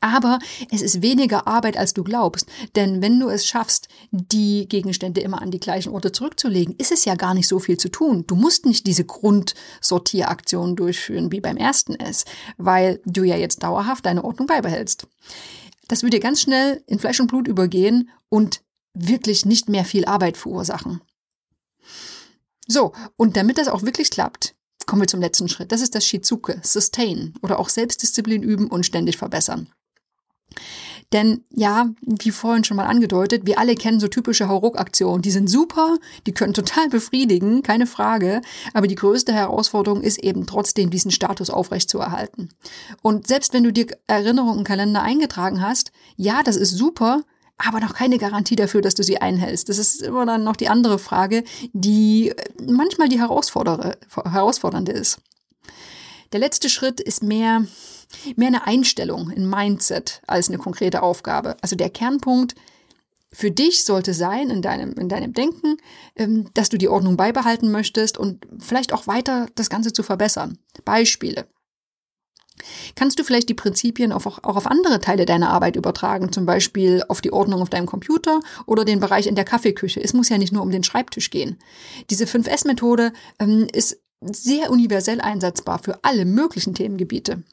Aber 0.00 0.38
es 0.70 0.82
ist 0.82 1.02
weniger 1.02 1.46
Arbeit, 1.46 1.76
als 1.76 1.94
du 1.94 2.04
glaubst. 2.04 2.46
Denn 2.76 3.02
wenn 3.02 3.18
du 3.18 3.28
es 3.28 3.46
schaffst, 3.46 3.88
die 4.10 4.68
Gegenstände 4.68 5.20
immer 5.20 5.42
an 5.42 5.50
die 5.50 5.60
gleichen 5.60 5.92
Orte 5.92 6.12
zurückzulegen, 6.12 6.74
ist 6.76 6.92
es 6.92 7.04
ja 7.04 7.14
gar 7.14 7.34
nicht 7.34 7.48
so 7.48 7.58
viel 7.58 7.76
zu 7.76 7.88
tun. 7.88 8.24
Du 8.26 8.34
musst 8.34 8.66
nicht 8.66 8.86
diese 8.86 9.04
Grundsortieraktion 9.04 10.76
durchführen 10.76 11.32
wie 11.32 11.40
beim 11.40 11.56
ersten 11.56 11.94
S, 11.94 12.24
weil 12.56 13.00
du 13.04 13.24
ja 13.24 13.36
jetzt 13.36 13.62
dauerhaft 13.62 14.06
deine 14.06 14.24
Ordnung 14.24 14.46
beibehältst. 14.46 15.06
Das 15.88 16.02
würde 16.02 16.16
dir 16.16 16.22
ganz 16.22 16.42
schnell 16.42 16.82
in 16.86 16.98
Fleisch 16.98 17.20
und 17.20 17.28
Blut 17.28 17.48
übergehen 17.48 18.10
und 18.28 18.62
wirklich 18.94 19.46
nicht 19.46 19.68
mehr 19.68 19.84
viel 19.84 20.04
Arbeit 20.04 20.36
verursachen. 20.36 21.00
So, 22.66 22.92
und 23.16 23.36
damit 23.36 23.56
das 23.56 23.68
auch 23.68 23.82
wirklich 23.82 24.10
klappt, 24.10 24.54
kommen 24.88 25.02
wir 25.02 25.06
zum 25.06 25.20
letzten 25.20 25.48
Schritt. 25.48 25.70
Das 25.70 25.82
ist 25.82 25.94
das 25.94 26.04
Shizuke, 26.04 26.60
Sustain 26.64 27.34
oder 27.42 27.60
auch 27.60 27.68
Selbstdisziplin 27.68 28.42
üben 28.42 28.66
und 28.66 28.84
ständig 28.84 29.18
verbessern. 29.18 29.68
Denn 31.12 31.44
ja, 31.50 31.90
wie 32.02 32.30
vorhin 32.30 32.64
schon 32.64 32.76
mal 32.76 32.86
angedeutet, 32.86 33.46
wir 33.46 33.58
alle 33.58 33.74
kennen 33.76 34.00
so 34.00 34.08
typische 34.08 34.48
Hauruck-Aktionen. 34.48 35.22
Die 35.22 35.30
sind 35.30 35.48
super, 35.48 35.96
die 36.26 36.32
können 36.32 36.52
total 36.52 36.88
befriedigen, 36.88 37.62
keine 37.62 37.86
Frage. 37.86 38.42
Aber 38.74 38.86
die 38.86 38.94
größte 38.94 39.32
Herausforderung 39.32 40.02
ist 40.02 40.18
eben 40.18 40.46
trotzdem, 40.46 40.90
diesen 40.90 41.10
Status 41.10 41.48
aufrechtzuerhalten. 41.48 42.50
Und 43.00 43.26
selbst 43.26 43.54
wenn 43.54 43.64
du 43.64 43.72
dir 43.72 43.86
Erinnerungen 44.06 44.58
im 44.58 44.64
Kalender 44.64 45.02
eingetragen 45.02 45.62
hast, 45.62 45.92
ja, 46.16 46.42
das 46.42 46.56
ist 46.56 46.72
super, 46.72 47.22
aber 47.58 47.80
noch 47.80 47.94
keine 47.94 48.18
Garantie 48.18 48.56
dafür, 48.56 48.80
dass 48.80 48.94
du 48.94 49.02
sie 49.02 49.18
einhältst. 49.18 49.68
Das 49.68 49.78
ist 49.78 50.00
immer 50.02 50.24
dann 50.24 50.44
noch 50.44 50.56
die 50.56 50.68
andere 50.68 50.98
Frage, 50.98 51.44
die 51.72 52.32
manchmal 52.64 53.08
die 53.08 53.18
herausfordernde 53.18 54.92
ist. 54.92 55.18
Der 56.32 56.40
letzte 56.40 56.68
Schritt 56.68 57.00
ist 57.00 57.22
mehr, 57.22 57.66
mehr 58.36 58.48
eine 58.48 58.66
Einstellung, 58.66 59.30
ein 59.30 59.48
Mindset 59.48 60.22
als 60.26 60.48
eine 60.48 60.58
konkrete 60.58 61.02
Aufgabe. 61.02 61.56
Also 61.60 61.74
der 61.74 61.90
Kernpunkt 61.90 62.54
für 63.32 63.50
dich 63.50 63.84
sollte 63.84 64.14
sein 64.14 64.50
in 64.50 64.62
deinem, 64.62 64.92
in 64.94 65.08
deinem 65.08 65.32
Denken, 65.32 65.76
ähm, 66.16 66.48
dass 66.54 66.68
du 66.68 66.78
die 66.78 66.88
Ordnung 66.88 67.16
beibehalten 67.16 67.70
möchtest 67.70 68.16
und 68.18 68.46
vielleicht 68.58 68.92
auch 68.92 69.06
weiter 69.06 69.46
das 69.54 69.68
Ganze 69.68 69.92
zu 69.92 70.02
verbessern. 70.02 70.58
Beispiele. 70.84 71.46
Kannst 72.98 73.20
du 73.20 73.22
vielleicht 73.22 73.48
die 73.48 73.54
Prinzipien 73.54 74.10
auch, 74.10 74.26
auch 74.26 74.56
auf 74.56 74.66
andere 74.66 75.00
Teile 75.00 75.24
deiner 75.24 75.50
Arbeit 75.50 75.76
übertragen, 75.76 76.32
zum 76.32 76.46
Beispiel 76.46 77.04
auf 77.06 77.20
die 77.20 77.32
Ordnung 77.32 77.62
auf 77.62 77.70
deinem 77.70 77.86
Computer 77.86 78.40
oder 78.66 78.84
den 78.84 78.98
Bereich 78.98 79.28
in 79.28 79.36
der 79.36 79.44
Kaffeeküche? 79.44 80.02
Es 80.02 80.14
muss 80.14 80.30
ja 80.30 80.36
nicht 80.36 80.52
nur 80.52 80.62
um 80.62 80.72
den 80.72 80.82
Schreibtisch 80.82 81.30
gehen. 81.30 81.58
Diese 82.10 82.24
5S-Methode 82.24 83.12
ähm, 83.38 83.68
ist 83.72 84.00
sehr 84.20 84.72
universell 84.72 85.20
einsetzbar 85.20 85.78
für 85.78 86.02
alle 86.02 86.24
möglichen 86.24 86.74
Themengebiete. 86.74 87.44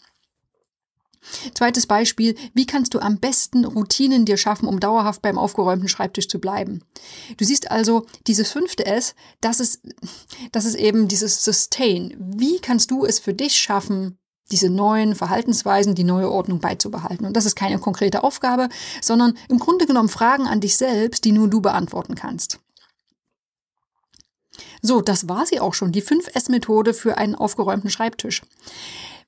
Zweites 1.54 1.86
Beispiel, 1.86 2.36
wie 2.56 2.66
kannst 2.66 2.96
du 2.96 3.00
am 3.00 3.20
besten 3.20 3.66
Routinen 3.66 4.25
dir 4.25 4.38
schaffen, 4.38 4.68
um 4.68 4.80
dauerhaft 4.80 5.22
beim 5.22 5.38
aufgeräumten 5.38 5.90
Schreibtisch 5.90 6.28
zu 6.28 6.40
bleiben? 6.40 6.82
Du 7.38 7.46
siehst 7.46 7.70
also, 7.70 8.08
dieses 8.25 8.52
fünfte 8.52 8.88
S, 8.88 9.14
das 9.42 9.60
ist, 9.60 9.82
das 10.52 10.66
ist 10.66 10.75
eben 10.75 11.08
dieses 11.08 11.44
Sustain. 11.44 12.16
Wie 12.18 12.58
kannst 12.58 12.90
du 12.90 13.06
es 13.06 13.20
für 13.20 13.36
dich 13.36 13.56
schaffen, 13.56 14.18
diese 14.52 14.70
neuen 14.70 15.16
Verhaltensweisen, 15.16 15.96
die 15.96 16.04
neue 16.04 16.30
Ordnung 16.30 16.60
beizubehalten. 16.60 17.25
Und 17.25 17.36
das 17.36 17.46
ist 17.46 17.56
keine 17.56 17.80
konkrete 17.80 18.24
Aufgabe, 18.24 18.70
sondern 19.02 19.38
im 19.50 19.60
Grunde 19.60 19.86
genommen 19.86 20.10
Fragen 20.10 20.48
an 20.48 20.62
dich 20.62 20.78
selbst, 20.78 21.25
die 21.25 21.32
nur 21.32 21.48
du 21.48 21.62
beantworten 21.62 22.16
kannst. 22.16 22.60
So, 24.82 25.02
das 25.02 25.28
war 25.28 25.46
sie 25.46 25.60
auch 25.60 25.74
schon, 25.74 25.92
die 25.92 26.04
5S-Methode 26.04 26.94
für 26.94 27.18
einen 27.18 27.36
aufgeräumten 27.36 27.90
Schreibtisch. 27.90 28.42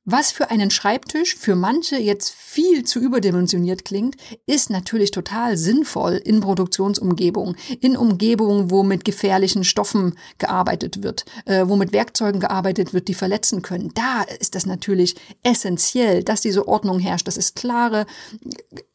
Was 0.10 0.32
für 0.32 0.52
einen 0.52 0.72
Schreibtisch 0.72 1.36
für 1.36 1.56
manche 1.56 1.98
jetzt 1.98 2.34
viel 2.34 2.86
zu 2.86 3.02
überdimensioniert 3.02 3.84
klingt, 3.84 4.16
ist 4.46 4.70
natürlich 4.70 5.12
total 5.12 5.58
sinnvoll 5.58 6.14
in 6.14 6.40
Produktionsumgebungen, 6.40 7.58
in 7.82 7.98
Umgebungen, 7.98 8.72
wo 8.72 8.84
mit 8.84 9.04
gefährlichen 9.04 9.66
Stoffen 9.66 10.18
gearbeitet 10.38 11.04
wird, 11.04 11.26
äh, 11.44 11.68
wo 11.68 11.76
mit 11.76 11.92
Werkzeugen 11.92 12.40
gearbeitet 12.40 12.94
wird, 12.94 13.10
die 13.10 13.16
verletzen 13.16 13.62
können. 13.62 13.92
Da 13.96 14.22
ist 14.22 14.56
das 14.56 14.66
natürlich 14.66 15.16
essentiell, 15.44 16.24
dass 16.24 16.40
diese 16.40 16.70
Ordnung 16.70 17.00
herrscht, 17.00 17.28
dass 17.28 17.36
es 17.36 17.54
klare 17.54 18.06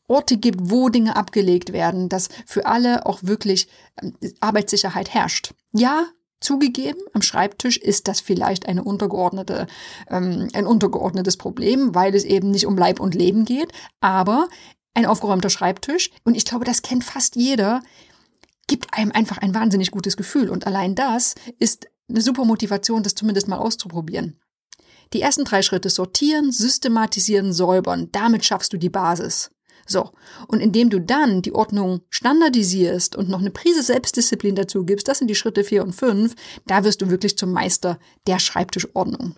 Orte 0.09 0.39
gibt, 0.39 0.71
wo 0.71 0.89
Dinge 0.89 1.15
abgelegt 1.15 1.75
werden, 1.75 2.09
dass 2.09 2.31
für 2.47 2.65
alle 2.65 3.05
auch 3.05 3.19
wirklich 3.21 3.69
ähm, 4.03 4.15
Arbeitssicherheit 4.41 5.13
herrscht. 5.13 5.53
Ja, 5.73 6.07
Zugegeben, 6.43 7.01
am 7.15 7.23
Schreibtisch 7.23 7.79
ist 7.79 8.09
das 8.09 8.21
vielleicht 8.21 8.67
eine 8.69 8.85
untergeordnete, 8.85 9.67
ähm, 10.11 10.49
ein 10.53 10.67
untergeordnetes 10.67 11.37
Problem, 11.37 11.95
weil 11.95 12.15
es 12.15 12.25
eben 12.25 12.51
nicht 12.51 12.67
um 12.67 12.77
Leib 12.77 13.01
und 13.01 13.15
Leben 13.15 13.45
geht. 13.45 13.73
Aber 14.01 14.49
ein 14.95 15.07
aufgeräumter 15.07 15.51
Schreibtisch, 15.51 16.11
und 16.25 16.35
ich 16.35 16.45
glaube, 16.45 16.65
das 16.65 16.83
kennt 16.83 17.05
fast 17.05 17.37
jeder, 17.37 17.83
gibt 18.67 18.93
einem 18.93 19.13
einfach 19.13 19.39
ein 19.39 19.55
wahnsinnig 19.55 19.91
gutes 19.93 20.17
Gefühl. 20.17 20.51
Und 20.51 20.67
allein 20.67 20.95
das 20.95 21.37
ist 21.59 21.89
eine 22.09 22.21
super 22.21 22.45
Motivation, 22.45 23.03
das 23.03 23.15
zumindest 23.15 23.49
mal 23.49 23.59
auszuprobieren. 23.59 24.39
Die 25.13 25.23
ersten 25.23 25.45
drei 25.45 25.63
Schritte 25.63 25.91
sortieren, 25.91 26.51
systematisieren, 26.51 27.53
säubern. 27.53 28.09
Damit 28.11 28.45
schaffst 28.45 28.73
du 28.73 28.79
die 28.79 28.91
Basis. 28.91 29.52
So, 29.87 30.11
und 30.49 30.61
indem 30.61 30.91
du 30.91 31.01
dann 31.01 31.43
die 31.43 31.55
Ordnung 31.55 32.03
standardisierst 32.11 33.17
und 33.17 33.29
noch 33.29 33.41
eine 33.41 33.51
Prise 33.51 33.83
Selbstdisziplin 33.83 34.55
dazu 34.55 34.85
gibst, 34.85 35.09
das 35.09 35.19
sind 35.19 35.29
die 35.29 35.35
Schritte 35.35 35.65
vier 35.65 35.83
und 35.83 35.93
fünf, 35.93 36.35
da 36.67 36.85
wirst 36.85 37.03
du 37.03 37.11
wirklich 37.11 37.37
zum 37.37 37.53
Meister 37.53 37.99
der 38.27 38.39
Schreibtischordnung. 38.39 39.37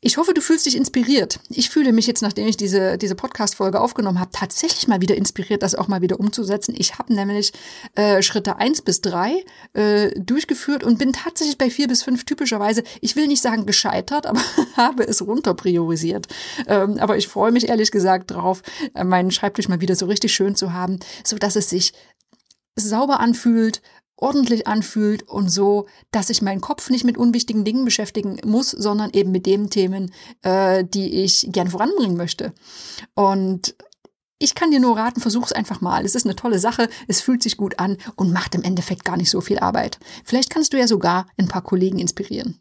Ich 0.00 0.16
hoffe, 0.16 0.32
du 0.32 0.40
fühlst 0.40 0.64
dich 0.64 0.76
inspiriert. 0.76 1.40
Ich 1.48 1.70
fühle 1.70 1.92
mich 1.92 2.06
jetzt, 2.06 2.22
nachdem 2.22 2.46
ich 2.46 2.56
diese, 2.56 2.98
diese 2.98 3.16
Podcast-Folge 3.16 3.80
aufgenommen 3.80 4.20
habe, 4.20 4.30
tatsächlich 4.32 4.86
mal 4.86 5.00
wieder 5.00 5.16
inspiriert, 5.16 5.64
das 5.64 5.74
auch 5.74 5.88
mal 5.88 6.02
wieder 6.02 6.20
umzusetzen. 6.20 6.72
Ich 6.78 7.00
habe 7.00 7.12
nämlich 7.12 7.52
äh, 7.96 8.22
Schritte 8.22 8.58
eins 8.58 8.80
bis 8.80 9.00
drei 9.00 9.44
äh, 9.72 10.12
durchgeführt 10.20 10.84
und 10.84 11.00
bin 11.00 11.12
tatsächlich 11.12 11.58
bei 11.58 11.68
vier 11.68 11.88
bis 11.88 12.04
fünf 12.04 12.24
typischerweise, 12.24 12.84
ich 13.00 13.16
will 13.16 13.26
nicht 13.26 13.42
sagen 13.42 13.66
gescheitert, 13.66 14.26
aber 14.26 14.40
habe 14.76 15.02
es 15.02 15.26
runter 15.26 15.54
priorisiert. 15.54 16.28
Ähm, 16.68 16.98
aber 16.98 17.16
ich 17.16 17.26
freue 17.26 17.50
mich 17.50 17.68
ehrlich 17.68 17.90
gesagt 17.90 18.30
drauf, 18.30 18.62
äh, 18.94 19.02
meinen 19.02 19.32
Schreibtisch 19.32 19.68
mal 19.68 19.80
wieder 19.80 19.96
so 19.96 20.06
richtig 20.06 20.32
schön 20.32 20.54
zu 20.54 20.72
haben, 20.72 21.00
so 21.24 21.38
dass 21.38 21.56
es 21.56 21.70
sich 21.70 21.92
sauber 22.76 23.18
anfühlt, 23.18 23.82
ordentlich 24.18 24.66
anfühlt 24.66 25.22
und 25.22 25.48
so, 25.48 25.86
dass 26.10 26.30
ich 26.30 26.42
meinen 26.42 26.60
Kopf 26.60 26.90
nicht 26.90 27.04
mit 27.04 27.16
unwichtigen 27.16 27.64
Dingen 27.64 27.84
beschäftigen 27.84 28.38
muss, 28.44 28.70
sondern 28.70 29.10
eben 29.12 29.30
mit 29.30 29.46
den 29.46 29.70
Themen, 29.70 30.12
äh, 30.42 30.84
die 30.84 31.22
ich 31.22 31.48
gern 31.50 31.70
voranbringen 31.70 32.16
möchte. 32.16 32.52
Und 33.14 33.76
ich 34.38 34.54
kann 34.54 34.70
dir 34.70 34.80
nur 34.80 34.96
raten, 34.96 35.20
versuch's 35.20 35.52
einfach 35.52 35.80
mal. 35.80 36.04
Es 36.04 36.14
ist 36.14 36.26
eine 36.26 36.36
tolle 36.36 36.58
Sache, 36.58 36.88
es 37.08 37.20
fühlt 37.20 37.42
sich 37.42 37.56
gut 37.56 37.78
an 37.78 37.96
und 38.16 38.32
macht 38.32 38.54
im 38.54 38.62
Endeffekt 38.62 39.04
gar 39.04 39.16
nicht 39.16 39.30
so 39.30 39.40
viel 39.40 39.58
Arbeit. 39.58 39.98
Vielleicht 40.24 40.50
kannst 40.50 40.72
du 40.72 40.78
ja 40.78 40.86
sogar 40.86 41.26
ein 41.36 41.48
paar 41.48 41.62
Kollegen 41.62 41.98
inspirieren. 41.98 42.60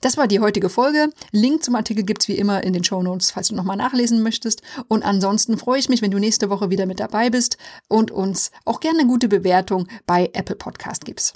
Das 0.00 0.16
war 0.16 0.26
die 0.26 0.40
heutige 0.40 0.68
Folge. 0.68 1.10
Link 1.32 1.64
zum 1.64 1.74
Artikel 1.74 2.04
gibt's 2.04 2.28
wie 2.28 2.36
immer 2.36 2.62
in 2.64 2.72
den 2.72 2.84
Show 2.84 3.02
Notes, 3.02 3.30
falls 3.30 3.48
du 3.48 3.54
nochmal 3.54 3.76
nachlesen 3.76 4.22
möchtest. 4.22 4.62
Und 4.88 5.02
ansonsten 5.02 5.58
freue 5.58 5.78
ich 5.78 5.88
mich, 5.88 6.02
wenn 6.02 6.10
du 6.10 6.18
nächste 6.18 6.50
Woche 6.50 6.70
wieder 6.70 6.86
mit 6.86 7.00
dabei 7.00 7.30
bist 7.30 7.58
und 7.88 8.10
uns 8.10 8.50
auch 8.64 8.80
gerne 8.80 9.00
eine 9.00 9.08
gute 9.08 9.28
Bewertung 9.28 9.88
bei 10.06 10.30
Apple 10.32 10.56
Podcast 10.56 11.04
gibst. 11.04 11.34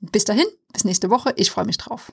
Bis 0.00 0.24
dahin, 0.24 0.46
bis 0.72 0.84
nächste 0.84 1.10
Woche. 1.10 1.32
Ich 1.36 1.50
freue 1.50 1.66
mich 1.66 1.78
drauf. 1.78 2.12